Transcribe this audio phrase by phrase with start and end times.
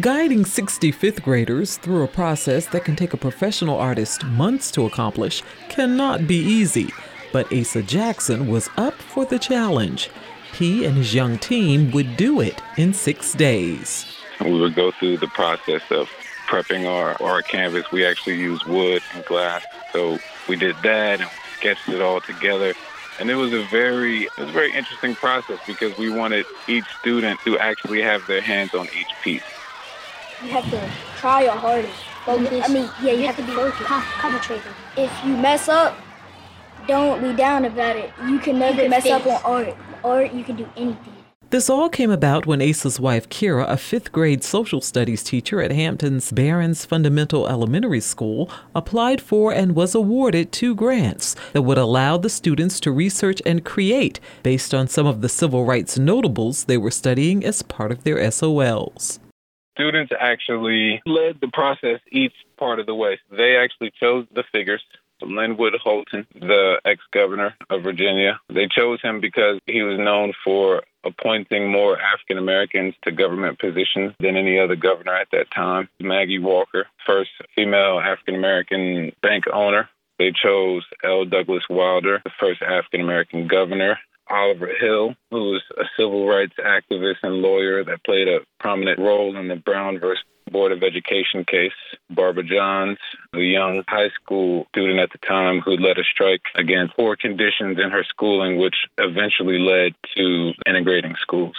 [0.00, 5.42] Guiding 65th graders through a process that can take a professional artist months to accomplish
[5.68, 6.88] cannot be easy,
[7.30, 10.08] but Asa Jackson was up for the challenge.
[10.54, 14.06] He and his young team would do it in six days.
[14.40, 16.08] We would go through the process of
[16.46, 17.92] prepping our, our canvas.
[17.92, 19.62] We actually use wood and glass.
[19.92, 20.18] So
[20.48, 22.72] we did that and sketched it all together.
[23.20, 26.86] And it was a very it was a very interesting process because we wanted each
[27.00, 29.42] student to actually have their hands on each piece.
[30.42, 31.94] You have to try your hardest.
[32.24, 32.64] Focus.
[32.64, 33.84] I mean, yeah, you, you have, have, to be focused.
[33.84, 34.72] concentrated.
[34.96, 35.96] If you mess up,
[36.86, 38.12] don't be down about it.
[38.28, 39.76] You can never you mess up on art.
[40.04, 41.12] Art, you can do anything.
[41.50, 45.70] This all came about when Asa's wife, Kira, a fifth grade social studies teacher at
[45.70, 52.16] Hampton's Barron Fundamental Elementary School, applied for and was awarded two grants that would allow
[52.16, 56.78] the students to research and create based on some of the civil rights notables they
[56.78, 59.18] were studying as part of their SOLs.
[59.72, 63.18] Students actually led the process each part of the way.
[63.30, 64.82] They actually chose the figures.
[65.22, 70.82] Linwood Holton, the ex governor of Virginia, they chose him because he was known for
[71.04, 75.88] appointing more African Americans to government positions than any other governor at that time.
[76.00, 79.88] Maggie Walker, first female African American bank owner.
[80.18, 81.24] They chose L.
[81.24, 83.98] Douglas Wilder, the first African American governor.
[84.28, 89.36] Oliver Hill, who was a civil rights activist and lawyer that played a prominent role
[89.36, 91.72] in the Brown versus Board of Education case.
[92.10, 92.98] Barbara Johns,
[93.34, 97.78] a young high school student at the time who led a strike against poor conditions
[97.78, 101.56] in her schooling, which eventually led to integrating schools.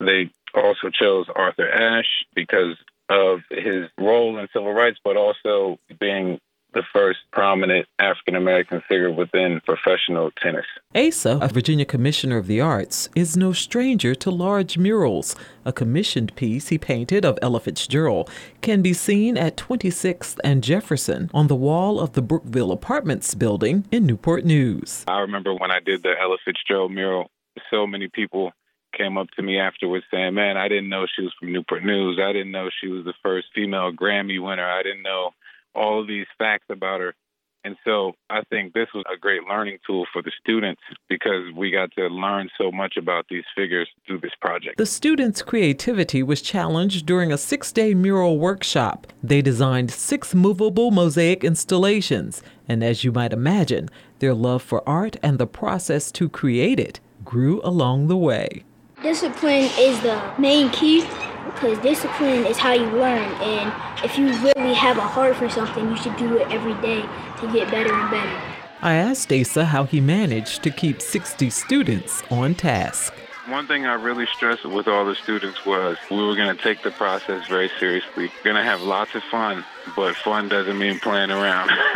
[0.00, 2.76] They also chose Arthur Ashe because
[3.08, 6.40] of his role in civil rights, but also being
[6.74, 7.86] the first prominent
[8.32, 10.64] African American figure within professional tennis.
[10.94, 15.36] Asa, a Virginia Commissioner of the Arts, is no stranger to large murals.
[15.64, 18.30] A commissioned piece he painted of Ella Fitzgerald
[18.62, 23.84] can be seen at 26th and Jefferson on the wall of the Brookville Apartments building
[23.90, 25.04] in Newport News.
[25.08, 27.30] I remember when I did the Ella Fitzgerald mural,
[27.70, 28.52] so many people
[28.96, 32.18] came up to me afterwards saying, Man, I didn't know she was from Newport News.
[32.22, 34.66] I didn't know she was the first female Grammy winner.
[34.66, 35.30] I didn't know
[35.74, 37.14] all these facts about her.
[37.64, 41.70] And so I think this was a great learning tool for the students because we
[41.70, 44.78] got to learn so much about these figures through this project.
[44.78, 49.06] The students' creativity was challenged during a six day mural workshop.
[49.22, 55.16] They designed six movable mosaic installations, and as you might imagine, their love for art
[55.22, 58.64] and the process to create it grew along the way.
[59.02, 61.06] Discipline is the main key
[61.54, 63.30] because discipline is how you learn.
[63.42, 63.72] And
[64.04, 67.02] if you really have a heart for something, you should do it every day
[67.40, 68.40] to get better and better.
[68.82, 73.14] I asked Asa how he managed to keep 60 students on task.
[73.46, 76.82] One thing I really stressed with all the students was we were going to take
[76.84, 78.30] the process very seriously.
[78.44, 79.64] Going to have lots of fun,
[79.96, 81.68] but fun doesn't mean playing around.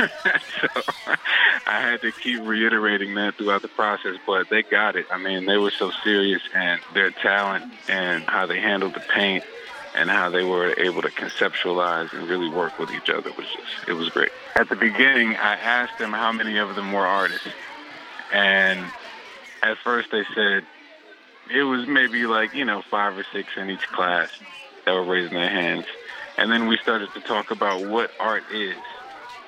[0.60, 0.82] so
[1.66, 5.06] I had to keep reiterating that throughout the process, but they got it.
[5.08, 9.44] I mean, they were so serious and their talent and how they handled the paint
[9.94, 13.88] and how they were able to conceptualize and really work with each other was just,
[13.88, 14.30] it was great.
[14.56, 17.48] At the beginning, I asked them how many of them were artists.
[18.32, 18.84] And
[19.62, 20.66] at first they said,
[21.48, 24.28] it was maybe like, you know, five or six in each class
[24.84, 25.86] that were raising their hands.
[26.36, 28.82] And then we started to talk about what art is,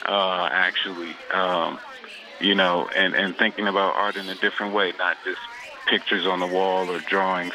[0.07, 1.81] uh, actually, um,
[2.41, 5.41] you know, and, and thinking about art in a different way, not just
[5.89, 7.55] pictures on the wall or drawings,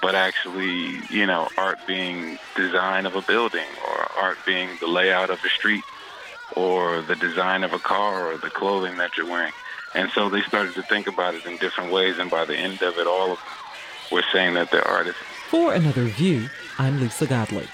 [0.00, 5.30] but actually, you know, art being design of a building or art being the layout
[5.30, 5.84] of a street
[6.56, 9.52] or the design of a car or the clothing that you're wearing.
[9.94, 12.82] And so they started to think about it in different ways, and by the end
[12.82, 13.54] of it, all of them
[14.10, 15.20] were saying that they're artists.
[15.48, 16.48] For another view,
[16.78, 17.66] I'm Lisa Godley.